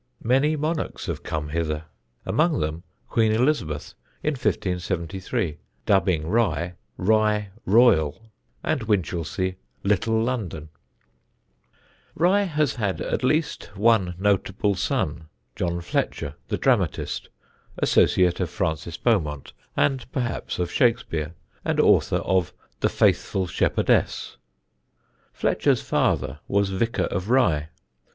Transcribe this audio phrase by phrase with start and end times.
[0.23, 1.83] Many monarchs have come hither,
[2.25, 3.93] among them Queen Elizabeth,
[4.23, 8.19] in 1573, dubbing Rye "Rye Royal"
[8.63, 14.73] and Winchelsea "Little London." [Sidenote: THE THREE JEAKES] Rye has had at least one notable
[14.73, 17.29] son, John Fletcher the dramatist,
[17.77, 24.37] associate of Francis Beaumont and perhaps of Shakespeare, and author of "The Faithful Shepherdess."
[25.31, 27.69] Fletcher's father was vicar of Rye.